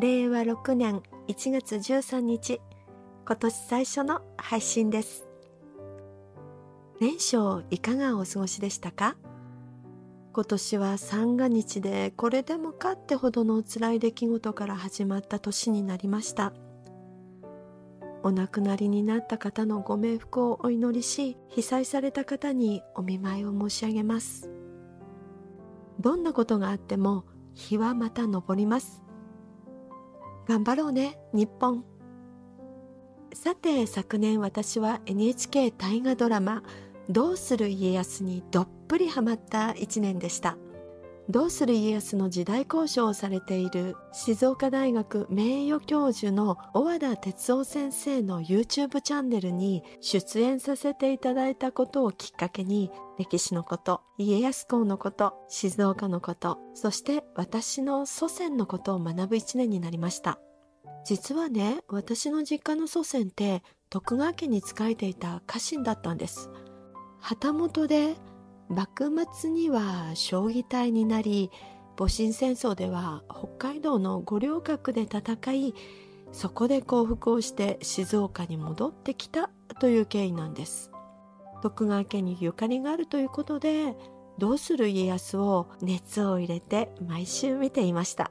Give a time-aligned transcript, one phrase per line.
[0.00, 2.60] 令和6年1月13日
[3.26, 5.28] 今年最初の配信です。
[7.00, 9.16] 年初いかがお過ごしでしたか？
[10.32, 16.52] 今年は三が日でこれでもかってほどの辛い出来事から始まった年になりました。
[18.22, 24.48] お亡くなりになった方のご冥福をお祈りし被災された方にお見舞いを申し上げます。
[25.98, 29.02] どんなことがあっても日はまた昇ります。
[30.48, 31.84] 頑張ろうね日本。
[33.34, 36.62] さて昨年私は NHK 大河ドラマ
[37.10, 40.56] 「どうする家康」にどっぷりハマった一年でした。
[41.30, 60.38] どうする家康の時代交渉をされている静岡大学名誉教授の小和田哲夫先生の YouTube チャンネルに出演させていただいたことをきっかけに歴史のこと家康公のこと静岡のことそして私の祖先のことを学ぶ一年になりました。
[61.04, 66.50] 実はね私の実家の祖先って徳川家に仕えていた家臣だったんです。
[67.20, 68.14] 旗本で
[68.68, 71.50] 幕末には将棋隊になり
[71.96, 75.74] 戊辰戦争では北海道の五稜郭で戦い
[76.32, 80.90] そこで降伏をして静岡に戻ってきたという経緯なんです。
[81.62, 83.96] 徳川家にゆかりがあるということで
[84.38, 88.30] どうする家康を熱を入れて毎週見ていました。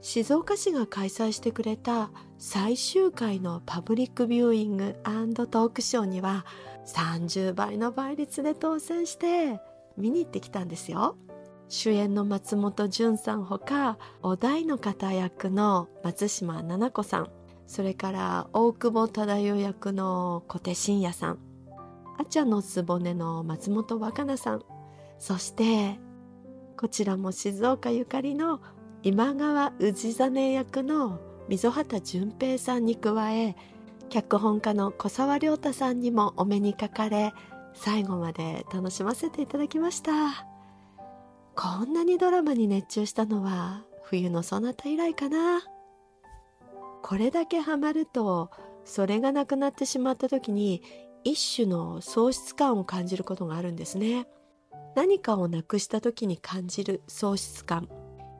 [0.00, 6.44] 静岡市が開催してくれた最終回のパブリックビューイングトークショーには
[6.86, 9.60] 30倍の倍率で当選して
[9.96, 11.16] 見に行ってきたんですよ。
[11.68, 17.30] 主演の松本潤さんほかお題の方役の松島菜々子さん。
[17.66, 21.38] それから大久保忠代役の小手伸也さん。
[22.18, 24.62] あちゃのつぼねの松本若菜さん。
[25.18, 25.98] そして
[26.76, 28.60] こちらも静岡ゆかりの
[29.02, 33.56] 今川氏真役の溝端淳平さんに加え
[34.10, 37.32] 脚本家の小沢亮太さんにもお目にかかれ
[37.74, 40.46] 最後まで楽しませていただきました。
[41.54, 45.60] こんなにドラマに熱中したのは冬のそなた以来かな。
[47.02, 48.50] これだけハマると
[48.84, 50.82] それがなくなってしまった時に
[51.24, 54.26] 一種の喪失感を感じることがあるんですね。
[54.94, 57.88] 何かをなくした時に感じる喪失感。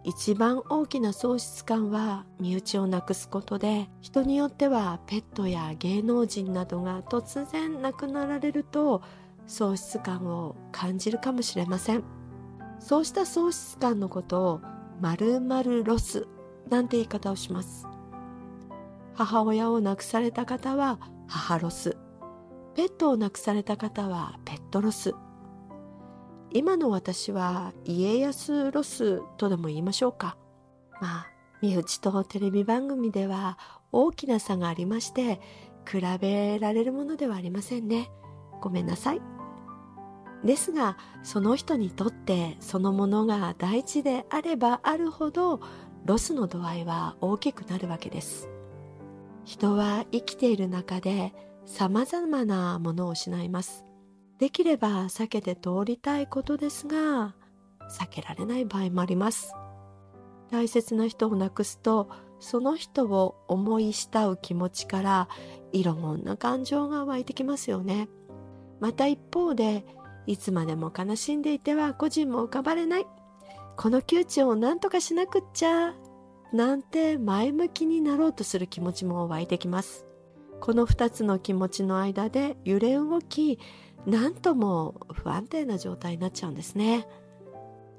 [0.05, 9.03] 一番大きな喪失感は身内をなくすことで人によってはペットや芸能人などが突然亡くなられると
[9.53, 12.03] 喪失感を感じるかもしれません。
[12.81, 14.61] そうした喪失感のことを
[15.01, 16.27] 〇〇ロス
[16.71, 17.87] なんて言い方をします。
[19.15, 21.99] 母親を亡くされた方は母ロス。
[22.75, 25.13] ペットを亡くされた方はペットロス。
[26.51, 30.39] 今の私は家康ロスとでも言いましょうか。
[30.99, 31.27] まあ
[31.61, 33.59] 身内とテレビ番組では
[33.93, 35.41] 大きな差がありまして
[35.87, 38.11] 比べられるものではありませんね。
[38.63, 39.32] ごめんなさい。
[40.45, 45.61] ですがその人にとってそのものが大事であればあるほど
[46.05, 48.49] ロスの度合いは大きくなるわけです。
[49.45, 51.33] 人は生きている中で
[51.65, 53.85] 様々なものを失います。
[54.39, 57.35] できれば避けて通りたいことですが
[57.89, 59.55] 避けられない場合もあります。
[60.51, 62.11] 大切な人を亡くすと
[62.41, 65.29] その人を思い慕う気持ちから
[65.73, 68.09] いろんな感情が湧いてきますよね。
[68.81, 69.85] また一方で
[70.27, 73.07] いつまでも悲しんでいては個人も浮かばれない。
[73.77, 75.95] この窮地を何とかしなくっちゃ
[76.53, 80.07] なんて前向きになろうとする気持ちも湧いてきます。
[80.61, 83.59] この2つの気持ちの間で揺れ動き
[84.07, 87.09] 何とも不安定な状態になっちゃうんですね。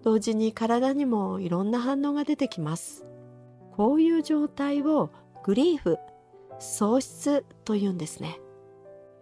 [0.03, 3.05] 同時に体にもいろんな反応が出てきます。
[3.71, 5.09] こういう状態を
[5.43, 5.97] グリーフ
[6.59, 8.39] 喪失というんですね。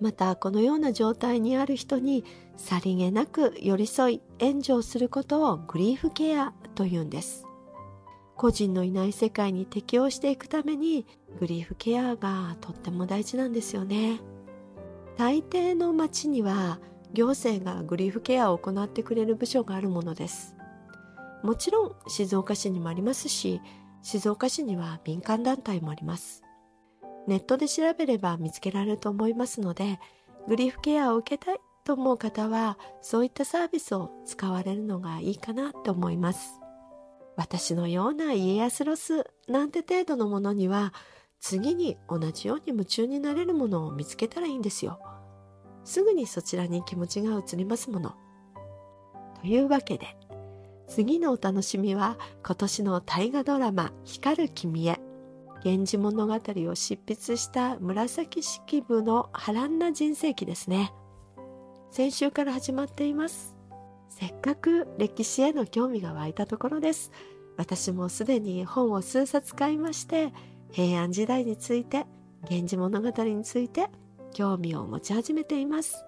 [0.01, 2.25] またこのような状態にある人に
[2.57, 7.45] さりげなく寄り添い援助をすることをグリーフケアというんです。
[8.35, 11.05] 個人のいない世界に適応していくために
[11.39, 14.19] グリーフケアがとっても大事なんですよね。
[15.17, 16.79] 大抵の町には
[17.13, 20.55] 行政がグリーフケアを行ってくれる部署があるものです。
[21.43, 23.61] もちろん静岡市にもありますし
[24.01, 26.41] 静岡市には民間団体もあります。
[27.27, 29.99] ネットで調べれば見つけられると思いますので
[30.47, 36.59] グリーフケアを受けたいと思う方はそういったサービスを使われるのがいいかなと思います。
[37.35, 40.93] 私のような家康ロスなんて程度のものには
[41.39, 44.99] 次に同じように夢中になれるものを見つけたらいいんですよ。
[45.83, 48.15] すぐにそちらに気持ちが移りますもの。
[49.41, 50.15] というわけで
[50.87, 55.01] 次のお楽しみは今年の大河ドラマ「光る君へ」
[55.63, 60.91] 源氏物語を執筆した紫式部の波乱な人生記ですね。
[61.91, 63.55] 先週から始まっています。
[64.09, 67.11] せっかく歴史への興味が湧いたところです。
[67.57, 70.33] 私もすでに本を数冊買いまして
[70.71, 72.05] 平安時代について
[72.49, 73.89] 源氏物語について
[74.33, 76.03] 興味を持ち始めています。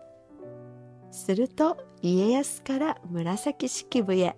[1.12, 4.36] すると家康から紫式部へ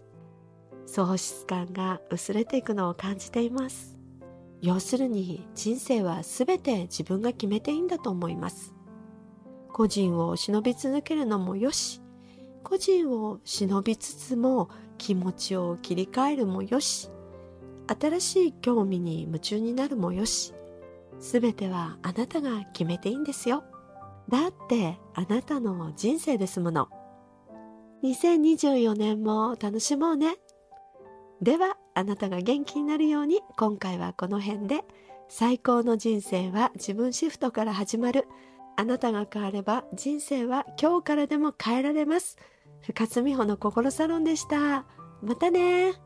[0.88, 3.95] 喪失感が薄れていくのを感じています。
[4.62, 8.74] 要するに人生は全て自分が決めていいんだと思います。
[9.72, 12.02] 個人を忍び続けるのもよし。
[12.64, 17.10] 個人を忍びつつも気持ちを切り替えるもよし。
[17.88, 20.54] 新しい興味に夢中になるもよし。
[21.20, 23.64] 全てはあなたが決めていいんですよ。
[24.30, 26.90] だってあなたの人生ですもの。
[28.04, 30.38] 2024年も楽しもうね。
[31.42, 34.84] ではあなたが元気になるように今回はこの辺で。
[35.28, 38.28] 最高の人生は自分シフトから始まる。
[38.78, 42.38] あなたが変われば人生は今日からでも変えられます。
[42.82, 44.86] 深津美穂の心サロンでした。
[45.24, 46.05] またね。